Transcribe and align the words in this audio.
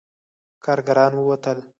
کارګران 0.65 1.11
ووتل. 1.15 1.57